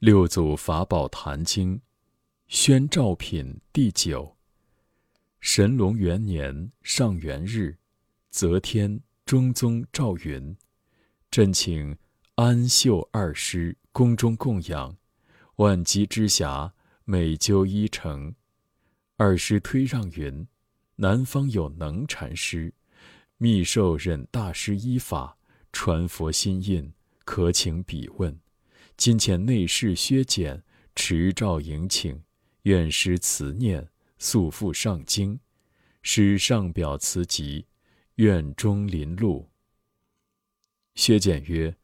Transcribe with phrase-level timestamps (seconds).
[0.00, 1.78] 六祖法宝坛经，
[2.48, 4.34] 宣照品第九。
[5.40, 7.76] 神龙元年上元日，
[8.30, 10.56] 则天中宗诏云
[11.30, 11.98] ：“朕请
[12.36, 14.96] 安秀二师宫中供养，
[15.56, 16.72] 万机之暇，
[17.04, 18.34] 每究一成。”
[19.18, 20.48] 二师推让云
[20.96, 22.72] ：“南方有能禅师，
[23.36, 25.36] 密授忍大师依法，
[25.74, 26.90] 传佛心印，
[27.26, 28.40] 可请彼问。”
[29.00, 30.62] 今遣内侍薛简
[30.94, 32.22] 持诏迎请，
[32.64, 35.40] 愿师慈念，速赴上京。
[36.02, 37.64] 使上表辞疾，
[38.16, 39.48] 愿中临路。
[40.96, 41.74] 薛简曰：“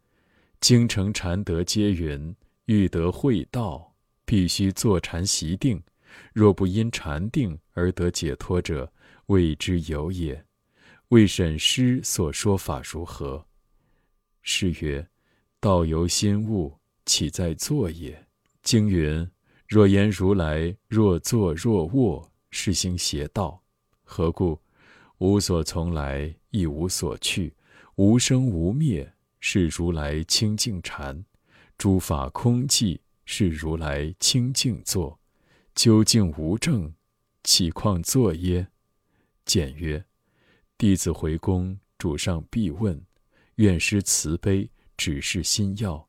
[0.60, 3.94] 京城禅德皆云，欲得会道，
[4.26, 5.82] 必须坐禅习定。
[6.34, 8.92] 若不因禅定而得解脱者，
[9.28, 10.44] 谓之有也。
[11.08, 13.46] 未审师所说法如何？”
[14.42, 15.08] 师曰
[15.58, 18.26] ：“道由心悟。”岂在坐也？
[18.62, 19.30] 经云：
[19.68, 23.62] 若言如来若坐若卧，是行邪道。
[24.02, 24.60] 何故？
[25.18, 27.54] 无所从来，亦无所去，
[27.94, 31.24] 无生无灭，是如来清净禅。
[31.78, 35.18] 诸法空寂，是如来清净坐。
[35.74, 36.92] 究竟无证，
[37.44, 38.66] 岂况坐耶？
[39.44, 40.04] 简曰：
[40.76, 43.00] 弟子回宫，主上必问，
[43.56, 46.08] 愿师慈悲，指示心要。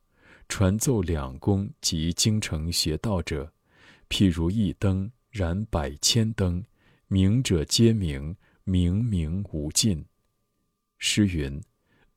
[0.50, 3.52] 传奏两宫及京城学道者，
[4.10, 6.64] 譬如一灯燃百千灯，
[7.08, 10.04] 明者皆明，明明无尽。
[10.98, 11.62] 诗云：“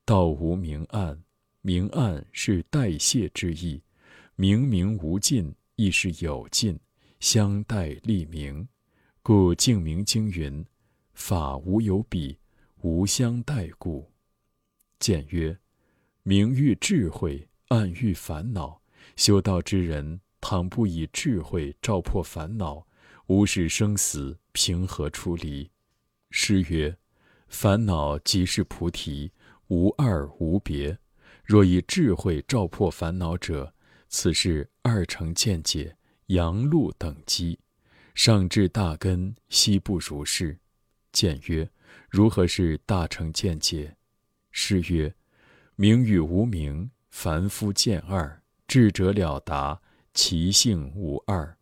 [0.05, 1.21] 道无明暗，
[1.61, 3.81] 明暗是代谢之意；
[4.35, 6.79] 明明无尽，亦是有尽，
[7.19, 8.67] 相待立明。
[9.21, 10.65] 故净明经云：
[11.13, 12.37] 法无有比，
[12.81, 14.09] 无相待故。
[14.99, 15.55] 简曰：
[16.23, 18.81] 明喻智慧。”暗喻烦恼，
[19.15, 22.85] 修道之人，倘不以智慧照破烦恼，
[23.27, 25.71] 无视生死，平和出离。
[26.31, 26.97] 诗曰
[27.47, 29.31] ：“烦恼即是菩提，
[29.69, 30.99] 无二无别。
[31.45, 33.73] 若以智慧照破烦恼者，
[34.09, 35.95] 此是二乘见解，
[36.25, 37.57] 阳路等机。
[38.13, 40.59] 上至大根，悉不如是。”
[41.13, 41.69] 见曰
[42.11, 43.95] ：“如何是大乘见解？”
[44.51, 45.15] 诗曰
[45.77, 49.79] ：“明与无明。”凡夫见二，智者了达，
[50.13, 51.55] 其性无二。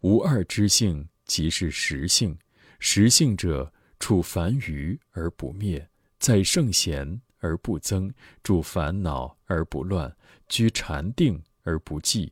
[0.00, 2.36] 无二之性，即是实性。
[2.78, 5.88] 实性者，处凡愚而不灭，
[6.18, 10.14] 在圣贤而不增，住烦恼而不乱，
[10.48, 12.30] 居禅定而不寂，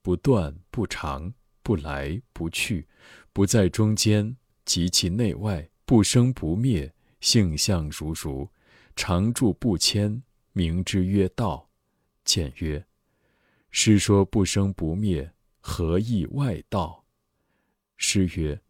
[0.00, 2.86] 不断不长，不来不去，
[3.32, 8.48] 不在中间，及其内外，不生不灭，性相如如，
[8.94, 11.68] 常住不迁，名之曰道。
[12.24, 12.84] 简曰
[13.70, 17.04] ：“师说不生不灭，何意外道？”
[17.96, 18.60] 师曰：“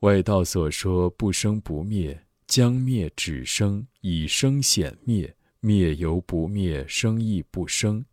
[0.00, 8.04] 外道所说不生不灭，将灭止生，以生显灭，灭犹不灭，生亦不生。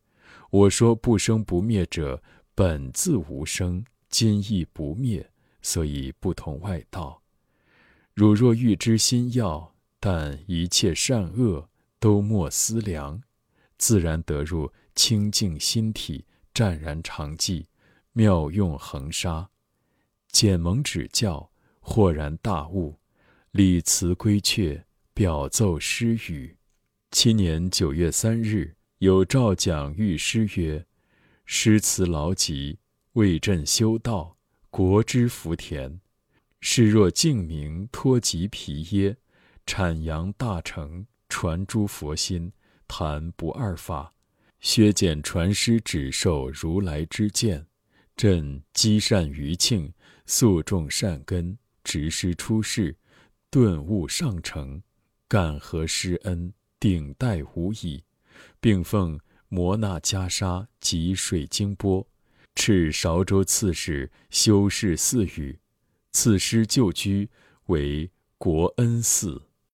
[0.49, 2.21] 我说不生不灭者，
[2.53, 5.29] 本自无生，今亦不灭，
[5.61, 7.21] 所以不同外道。
[8.13, 11.69] 汝若欲知心要，但一切善恶
[11.99, 13.21] 都莫思量，
[13.77, 14.69] 自然得入。”
[15.03, 17.65] 清净心体，湛然常寂，
[18.13, 19.49] 妙用恒沙。
[20.31, 22.99] 简蒙指教，豁然大悟，
[23.49, 24.83] 礼辞归阙，
[25.15, 26.55] 表奏诗语。
[27.09, 30.85] 七年九月三日，有诏讲御诗曰
[31.47, 32.77] ：“诗词劳集，
[33.13, 34.37] 为朕修道，
[34.69, 35.99] 国之福田。
[36.59, 39.17] 是若净明托疾皮耶？
[39.65, 42.53] 阐扬大成，传诸佛心，
[42.87, 44.13] 谈不二法。”
[44.61, 47.65] 削减传师指授如来之见，
[48.15, 49.91] 朕积善余庆，
[50.27, 52.95] 素种善根，执师出世，
[53.49, 54.83] 顿悟上乘，
[55.27, 58.03] 感何师恩，顶戴无已，
[58.59, 59.19] 并奉
[59.49, 62.07] 摩那袈裟及水晶钵，
[62.55, 65.57] 敕韶州刺史修饰寺宇，
[66.11, 67.27] 赐师旧居
[67.65, 69.41] 为国恩寺。